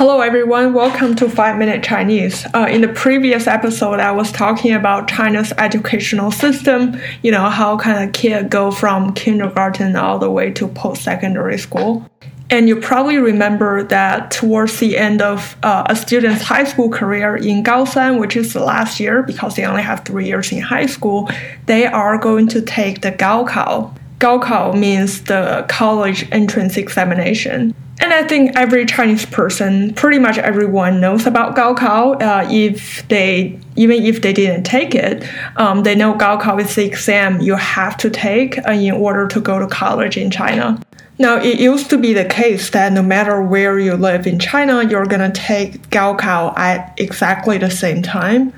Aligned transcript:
Hello, 0.00 0.22
everyone. 0.22 0.72
Welcome 0.72 1.14
to 1.16 1.28
5 1.28 1.58
Minute 1.58 1.84
Chinese. 1.84 2.46
Uh, 2.54 2.66
in 2.70 2.80
the 2.80 2.88
previous 2.88 3.46
episode, 3.46 4.00
I 4.00 4.12
was 4.12 4.32
talking 4.32 4.72
about 4.72 5.08
China's 5.08 5.52
educational 5.58 6.30
system. 6.30 6.98
You 7.22 7.30
know, 7.32 7.50
how 7.50 7.76
can 7.76 8.08
a 8.08 8.10
kid 8.10 8.48
go 8.48 8.70
from 8.70 9.12
kindergarten 9.12 9.96
all 9.96 10.18
the 10.18 10.30
way 10.30 10.52
to 10.52 10.68
post 10.68 11.04
secondary 11.04 11.58
school? 11.58 12.10
And 12.48 12.66
you 12.66 12.76
probably 12.80 13.18
remember 13.18 13.82
that 13.82 14.30
towards 14.30 14.78
the 14.78 14.96
end 14.96 15.20
of 15.20 15.54
uh, 15.62 15.84
a 15.90 15.94
student's 15.94 16.40
high 16.40 16.64
school 16.64 16.88
career 16.88 17.36
in 17.36 17.62
Gaosan, 17.62 18.18
which 18.18 18.36
is 18.36 18.54
the 18.54 18.64
last 18.64 19.00
year 19.00 19.22
because 19.22 19.56
they 19.56 19.66
only 19.66 19.82
have 19.82 20.06
three 20.06 20.26
years 20.26 20.50
in 20.50 20.62
high 20.62 20.86
school, 20.86 21.28
they 21.66 21.84
are 21.84 22.16
going 22.16 22.48
to 22.48 22.62
take 22.62 23.02
the 23.02 23.12
Gaokao. 23.12 23.94
Gaokao 24.18 24.78
means 24.78 25.24
the 25.24 25.66
college 25.68 26.26
entrance 26.32 26.78
examination. 26.78 27.74
And 28.00 28.14
I 28.14 28.22
think 28.26 28.56
every 28.56 28.86
Chinese 28.86 29.26
person, 29.26 29.92
pretty 29.92 30.18
much 30.18 30.38
everyone 30.38 31.00
knows 31.00 31.26
about 31.26 31.54
Gaokao. 31.54 32.20
Uh, 32.20 32.48
if 32.50 33.06
they, 33.08 33.58
even 33.76 34.02
if 34.02 34.22
they 34.22 34.32
didn't 34.32 34.64
take 34.64 34.94
it, 34.94 35.22
um, 35.56 35.82
they 35.82 35.94
know 35.94 36.14
Gaokao 36.14 36.60
is 36.62 36.74
the 36.74 36.86
exam 36.86 37.40
you 37.40 37.56
have 37.56 37.98
to 37.98 38.08
take 38.08 38.56
uh, 38.66 38.72
in 38.72 38.94
order 38.94 39.28
to 39.28 39.40
go 39.40 39.58
to 39.58 39.66
college 39.66 40.16
in 40.16 40.30
China. 40.30 40.80
Now, 41.18 41.36
it 41.36 41.60
used 41.60 41.90
to 41.90 41.98
be 41.98 42.14
the 42.14 42.24
case 42.24 42.70
that 42.70 42.94
no 42.94 43.02
matter 43.02 43.42
where 43.42 43.78
you 43.78 43.94
live 43.94 44.26
in 44.26 44.38
China, 44.38 44.82
you're 44.82 45.04
gonna 45.04 45.30
take 45.30 45.90
Gaokao 45.90 46.56
at 46.56 46.98
exactly 46.98 47.58
the 47.58 47.70
same 47.70 48.00
time. 48.00 48.54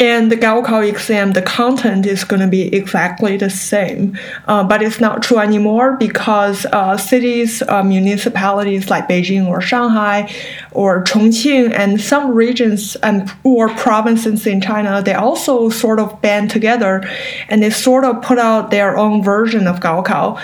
And 0.00 0.32
the 0.32 0.36
Gaokao 0.36 0.88
exam, 0.88 1.32
the 1.32 1.42
content 1.42 2.06
is 2.06 2.24
going 2.24 2.40
to 2.40 2.48
be 2.48 2.74
exactly 2.74 3.36
the 3.36 3.50
same. 3.50 4.18
Uh, 4.46 4.64
but 4.64 4.82
it's 4.82 5.00
not 5.00 5.22
true 5.22 5.38
anymore 5.38 5.96
because 5.98 6.64
uh, 6.66 6.96
cities, 6.96 7.62
uh, 7.68 7.82
municipalities 7.82 8.88
like 8.88 9.08
Beijing 9.08 9.46
or 9.46 9.60
Shanghai 9.60 10.32
or 10.70 11.04
Chongqing 11.04 11.72
and 11.72 12.00
some 12.00 12.30
regions 12.32 12.96
and 12.96 13.30
or 13.44 13.68
provinces 13.68 14.46
in 14.46 14.60
China, 14.62 15.02
they 15.02 15.14
also 15.14 15.68
sort 15.68 16.00
of 16.00 16.20
band 16.22 16.50
together 16.50 17.02
and 17.48 17.62
they 17.62 17.70
sort 17.70 18.04
of 18.04 18.22
put 18.22 18.38
out 18.38 18.70
their 18.70 18.96
own 18.96 19.22
version 19.22 19.66
of 19.66 19.80
Gaokao. 19.80 20.40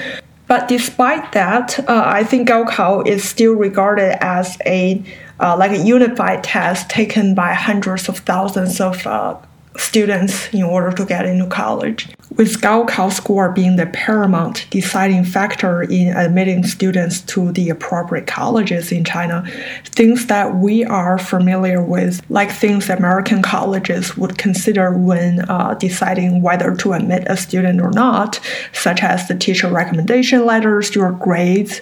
But 0.48 0.66
despite 0.66 1.32
that, 1.32 1.78
uh, 1.80 2.02
I 2.06 2.24
think 2.24 2.48
Gaokao 2.48 3.06
is 3.06 3.22
still 3.22 3.52
regarded 3.54 4.22
as 4.24 4.56
a 4.66 5.02
uh, 5.40 5.56
like 5.56 5.70
a 5.70 5.78
unified 5.78 6.42
test 6.42 6.90
taken 6.90 7.34
by 7.34 7.52
hundreds 7.52 8.08
of 8.08 8.18
thousands 8.18 8.80
of 8.80 9.06
uh, 9.06 9.36
students 9.78 10.52
in 10.52 10.62
order 10.62 10.92
to 10.92 11.04
get 11.04 11.24
into 11.24 11.46
college. 11.46 12.08
With 12.36 12.60
Gaokao 12.60 13.12
score 13.12 13.50
being 13.50 13.76
the 13.76 13.86
paramount 13.86 14.66
deciding 14.70 15.24
factor 15.24 15.82
in 15.82 16.16
admitting 16.16 16.64
students 16.64 17.20
to 17.22 17.52
the 17.52 17.70
appropriate 17.70 18.26
colleges 18.26 18.92
in 18.92 19.04
China, 19.04 19.44
things 19.84 20.26
that 20.26 20.56
we 20.56 20.84
are 20.84 21.18
familiar 21.18 21.82
with, 21.82 22.22
like 22.30 22.50
things 22.50 22.88
American 22.88 23.42
colleges 23.42 24.16
would 24.16 24.38
consider 24.38 24.92
when 24.92 25.40
uh, 25.48 25.74
deciding 25.74 26.42
whether 26.42 26.74
to 26.76 26.92
admit 26.92 27.24
a 27.26 27.36
student 27.36 27.80
or 27.80 27.90
not, 27.90 28.40
such 28.72 29.02
as 29.02 29.26
the 29.28 29.34
teacher 29.34 29.68
recommendation 29.68 30.44
letters, 30.44 30.94
your 30.94 31.12
grades, 31.12 31.80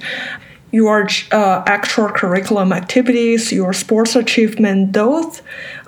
your 0.72 1.02
uh, 1.02 1.64
extracurriculum 1.64 2.74
activities, 2.74 3.52
your 3.52 3.72
sports 3.72 4.16
achievement, 4.16 4.92
those 4.92 5.40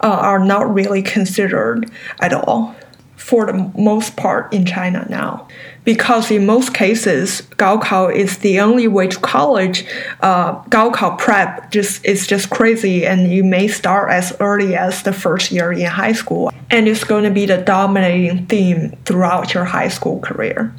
uh, 0.02 0.06
are 0.08 0.38
not 0.38 0.72
really 0.72 1.02
considered 1.02 1.90
at 2.20 2.32
all 2.32 2.74
for 3.16 3.44
the 3.44 3.72
most 3.76 4.16
part 4.16 4.50
in 4.54 4.64
China 4.64 5.06
now. 5.10 5.46
Because 5.84 6.30
in 6.30 6.46
most 6.46 6.72
cases, 6.72 7.42
Gaokao 7.56 8.14
is 8.14 8.38
the 8.38 8.60
only 8.60 8.88
way 8.88 9.08
to 9.08 9.18
college. 9.20 9.84
Uh, 10.20 10.62
Gaokao 10.64 11.18
prep 11.18 11.70
just 11.70 12.04
is 12.06 12.26
just 12.26 12.48
crazy, 12.48 13.04
and 13.04 13.30
you 13.30 13.44
may 13.44 13.68
start 13.68 14.10
as 14.10 14.34
early 14.40 14.76
as 14.76 15.02
the 15.02 15.12
first 15.12 15.50
year 15.50 15.72
in 15.72 15.86
high 15.86 16.12
school, 16.12 16.50
and 16.70 16.88
it's 16.88 17.04
going 17.04 17.24
to 17.24 17.30
be 17.30 17.44
the 17.44 17.58
dominating 17.58 18.46
theme 18.46 18.96
throughout 19.04 19.52
your 19.52 19.64
high 19.64 19.88
school 19.88 20.20
career. 20.20 20.72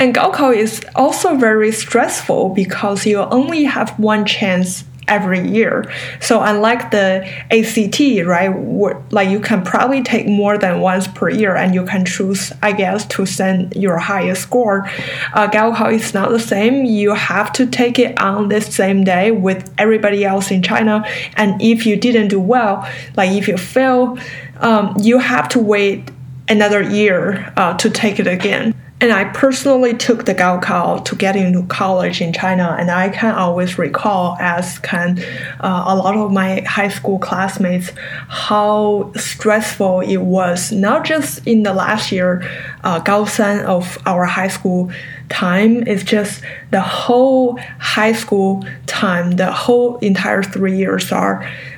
And 0.00 0.14
Gaokao 0.14 0.56
is 0.56 0.80
also 0.94 1.36
very 1.36 1.70
stressful 1.70 2.48
because 2.54 3.04
you 3.04 3.18
only 3.18 3.64
have 3.64 3.90
one 3.98 4.24
chance 4.24 4.84
every 5.08 5.46
year. 5.46 5.92
So 6.22 6.40
unlike 6.40 6.90
the 6.90 7.28
ACT, 7.50 8.26
right, 8.26 8.48
like 9.12 9.28
you 9.28 9.40
can 9.40 9.62
probably 9.62 10.02
take 10.02 10.26
more 10.26 10.56
than 10.56 10.80
once 10.80 11.06
per 11.06 11.28
year 11.28 11.54
and 11.54 11.74
you 11.74 11.84
can 11.84 12.06
choose, 12.06 12.50
I 12.62 12.72
guess, 12.72 13.04
to 13.08 13.26
send 13.26 13.76
your 13.76 13.98
highest 13.98 14.40
score. 14.40 14.88
Uh, 15.34 15.50
Gaokao 15.50 15.92
is 15.92 16.14
not 16.14 16.30
the 16.30 16.40
same. 16.40 16.86
You 16.86 17.12
have 17.12 17.52
to 17.54 17.66
take 17.66 17.98
it 17.98 18.18
on 18.18 18.48
the 18.48 18.62
same 18.62 19.04
day 19.04 19.32
with 19.32 19.70
everybody 19.76 20.24
else 20.24 20.50
in 20.50 20.62
China. 20.62 21.04
And 21.34 21.60
if 21.60 21.84
you 21.84 21.96
didn't 21.96 22.28
do 22.28 22.40
well, 22.40 22.88
like 23.18 23.32
if 23.32 23.48
you 23.48 23.58
fail, 23.58 24.16
um, 24.60 24.96
you 24.98 25.18
have 25.18 25.46
to 25.50 25.58
wait 25.58 26.10
another 26.48 26.80
year 26.80 27.52
uh, 27.58 27.76
to 27.76 27.90
take 27.90 28.18
it 28.18 28.26
again. 28.26 28.74
And 29.00 29.12
I 29.12 29.24
personally 29.24 29.94
took 29.94 30.26
the 30.26 30.34
Gaokao 30.34 31.06
to 31.06 31.16
get 31.16 31.34
into 31.34 31.62
college 31.68 32.20
in 32.20 32.34
China, 32.34 32.76
and 32.78 32.90
I 32.90 33.08
can 33.08 33.34
always 33.34 33.78
recall, 33.78 34.36
as 34.38 34.78
can 34.80 35.18
uh, 35.60 35.84
a 35.86 35.96
lot 35.96 36.16
of 36.16 36.30
my 36.30 36.60
high 36.60 36.88
school 36.88 37.18
classmates, 37.18 37.92
how 38.28 39.10
stressful 39.16 40.00
it 40.00 40.18
was. 40.18 40.70
Not 40.70 41.06
just 41.06 41.46
in 41.46 41.62
the 41.62 41.72
last 41.72 42.12
year, 42.12 42.42
uh, 42.84 43.00
Gaosan 43.00 43.64
of 43.64 43.96
our 44.04 44.26
high 44.26 44.48
school 44.48 44.92
time. 45.30 45.82
It's 45.86 46.02
just 46.02 46.42
the 46.70 46.82
whole 46.82 47.58
high 47.78 48.12
school 48.12 48.66
time, 49.00 49.32
the 49.32 49.50
whole 49.50 49.96
entire 49.98 50.42
three 50.42 50.76
years 50.76 51.10
are 51.12 51.36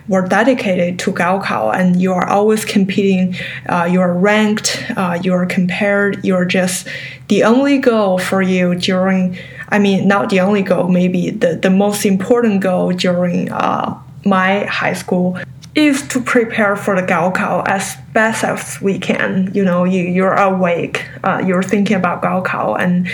were 0.08 0.26
dedicated 0.26 0.98
to 0.98 1.12
Gaokao, 1.12 1.72
and 1.78 2.02
you 2.02 2.12
are 2.12 2.28
always 2.28 2.64
competing. 2.64 3.36
Uh, 3.68 3.88
you 3.92 4.00
are 4.00 4.12
ranked. 4.12 4.84
Uh, 4.96 5.18
you 5.22 5.32
are 5.32 5.46
compared. 5.46 6.24
You're 6.24 6.44
just 6.44 6.88
the 7.28 7.44
only 7.44 7.78
goal 7.78 8.18
for 8.18 8.42
you 8.42 8.74
during. 8.74 9.38
I 9.68 9.78
mean, 9.78 10.08
not 10.08 10.28
the 10.30 10.40
only 10.40 10.62
goal. 10.62 10.88
Maybe 10.88 11.30
the 11.30 11.54
the 11.54 11.70
most 11.70 12.04
important 12.04 12.60
goal 12.60 12.92
during 12.92 13.50
uh, 13.52 13.86
my 14.24 14.64
high 14.66 14.94
school 14.94 15.38
is 15.74 16.06
to 16.08 16.20
prepare 16.20 16.76
for 16.76 16.94
the 17.00 17.06
Gaokao 17.06 17.66
as 17.66 17.96
best 18.12 18.44
as 18.44 18.80
we 18.82 18.98
can. 18.98 19.50
You 19.54 19.64
know, 19.64 19.84
you 19.84 20.02
you're 20.02 20.34
awake, 20.34 21.06
uh, 21.24 21.40
you're 21.46 21.62
thinking 21.62 21.96
about 21.96 22.22
Gaokao, 22.22 22.78
and 22.78 23.08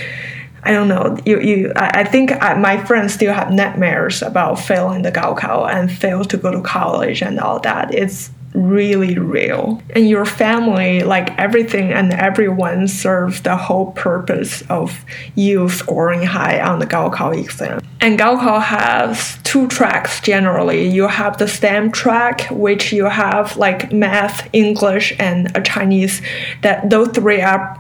I 0.69 0.73
don't 0.73 0.89
know. 0.89 1.17
You 1.25 1.41
you 1.41 1.73
I, 1.77 2.01
I 2.01 2.05
think 2.05 2.31
I, 2.43 2.53
my 2.53 2.77
friends 2.84 3.15
still 3.15 3.33
have 3.33 3.51
nightmares 3.51 4.21
about 4.21 4.56
failing 4.56 5.01
the 5.01 5.11
Gaokao 5.11 5.67
and 5.67 5.91
fail 5.91 6.27
to 6.27 6.37
go 6.37 6.51
to 6.51 6.61
college 6.61 7.23
and 7.23 7.41
all 7.41 7.59
that. 7.61 7.95
It's 7.95 8.31
really 8.53 9.19
real. 9.19 9.83
And 9.95 10.11
your 10.11 10.27
family, 10.27 11.03
like 11.05 11.37
everything 11.39 11.91
and 11.93 12.12
everyone, 12.12 12.87
serves 12.87 13.41
the 13.41 13.57
whole 13.57 13.93
purpose 13.93 14.62
of 14.69 15.07
you 15.34 15.71
scoring 15.71 16.23
high 16.23 16.61
on 16.61 16.81
the 16.81 16.87
Gaokao 16.87 17.39
exam. 17.39 17.81
And 18.03 18.19
Gaokao 18.19 18.62
has 18.62 19.39
two 19.48 19.66
tracks 19.69 20.20
generally. 20.20 20.86
You 20.86 21.09
have 21.09 21.38
the 21.38 21.48
STEM 21.48 21.91
track, 21.91 22.47
which 22.50 22.92
you 22.92 23.06
have 23.06 23.56
like 23.56 23.91
math, 23.91 24.47
English, 24.53 25.14
and 25.19 25.38
Chinese. 25.64 26.20
That 26.60 26.91
those 26.91 27.09
three 27.09 27.41
are, 27.41 27.78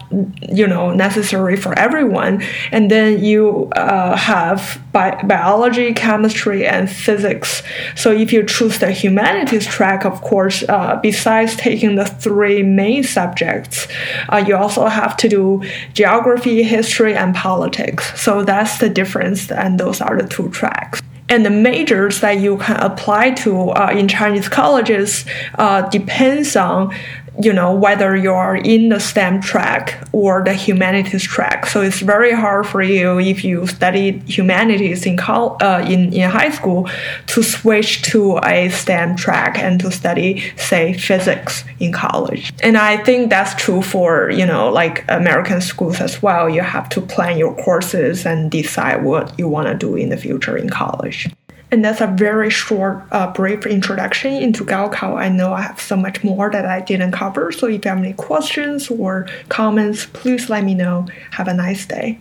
you 0.48 0.66
know, 0.66 0.94
necessary 0.94 1.56
for 1.56 1.78
everyone. 1.78 2.42
And 2.72 2.90
then 2.90 3.22
you 3.22 3.68
uh, 3.76 4.16
have 4.16 4.80
bi- 4.92 5.22
biology, 5.24 5.92
chemistry, 5.92 6.66
and 6.66 6.90
physics. 6.90 7.62
So 7.94 8.12
if 8.12 8.32
you 8.32 8.44
choose 8.44 8.78
the 8.78 8.90
humanities 8.90 9.66
track, 9.66 10.06
of 10.06 10.22
course, 10.22 10.64
uh, 10.70 10.98
besides 11.02 11.54
taking 11.56 11.96
the 11.96 12.06
three 12.06 12.62
main 12.62 13.04
subjects, 13.04 13.86
uh, 14.30 14.42
you 14.46 14.56
also 14.56 14.86
have 14.86 15.18
to 15.18 15.28
do 15.28 15.62
geography, 15.92 16.62
history, 16.62 17.14
and 17.14 17.34
politics. 17.34 18.18
So 18.18 18.42
that's 18.42 18.78
the 18.78 18.88
difference, 18.88 19.52
and 19.52 19.78
those 19.78 20.00
are 20.00 20.16
the 20.16 20.26
two 20.26 20.48
tracks 20.48 21.02
and 21.28 21.44
the 21.44 21.50
majors 21.50 22.20
that 22.20 22.38
you 22.40 22.56
can 22.58 22.76
apply 22.76 23.30
to 23.30 23.70
uh, 23.70 23.90
in 23.94 24.08
Chinese 24.08 24.48
colleges 24.48 25.24
uh, 25.56 25.88
depends 25.88 26.56
on 26.56 26.94
you 27.40 27.52
know 27.52 27.72
whether 27.74 28.16
you're 28.16 28.56
in 28.56 28.88
the 28.88 28.98
STEM 28.98 29.40
track 29.40 30.06
or 30.12 30.42
the 30.42 30.54
humanities 30.54 31.22
track. 31.22 31.66
So 31.66 31.80
it's 31.80 32.00
very 32.00 32.32
hard 32.32 32.66
for 32.66 32.82
you 32.82 33.18
if 33.20 33.44
you 33.44 33.66
studied 33.66 34.22
humanities 34.28 35.06
in 35.06 35.16
col- 35.16 35.56
uh, 35.60 35.84
in 35.88 36.12
in 36.12 36.28
high 36.30 36.50
school 36.50 36.88
to 37.28 37.42
switch 37.42 38.02
to 38.10 38.38
a 38.38 38.68
STEM 38.68 39.16
track 39.16 39.58
and 39.58 39.80
to 39.80 39.90
study 39.90 40.42
say 40.56 40.94
physics 40.94 41.64
in 41.80 41.92
college. 41.92 42.52
And 42.62 42.76
I 42.76 42.96
think 42.96 43.30
that's 43.30 43.54
true 43.54 43.82
for 43.82 44.30
you 44.30 44.46
know 44.46 44.70
like 44.70 45.04
American 45.08 45.60
schools 45.60 46.00
as 46.00 46.22
well. 46.22 46.48
You 46.48 46.62
have 46.62 46.88
to 46.90 47.00
plan 47.00 47.38
your 47.38 47.54
courses 47.54 48.26
and 48.26 48.50
decide 48.50 49.04
what 49.04 49.38
you 49.38 49.48
want 49.48 49.68
to 49.68 49.74
do 49.74 49.94
in 49.94 50.08
the 50.08 50.16
future 50.16 50.56
in 50.56 50.68
college. 50.68 51.28
And 51.70 51.84
that's 51.84 52.00
a 52.00 52.06
very 52.06 52.48
short, 52.48 53.02
uh, 53.12 53.30
brief 53.32 53.66
introduction 53.66 54.32
into 54.32 54.64
Gaokao. 54.64 55.16
I 55.16 55.28
know 55.28 55.52
I 55.52 55.62
have 55.62 55.80
so 55.80 55.96
much 55.96 56.24
more 56.24 56.50
that 56.50 56.64
I 56.64 56.80
didn't 56.80 57.12
cover. 57.12 57.52
So 57.52 57.66
if 57.66 57.84
you 57.84 57.90
have 57.90 57.98
any 57.98 58.14
questions 58.14 58.90
or 58.90 59.28
comments, 59.48 60.06
please 60.06 60.48
let 60.48 60.64
me 60.64 60.74
know. 60.74 61.06
Have 61.32 61.48
a 61.48 61.54
nice 61.54 61.84
day. 61.84 62.18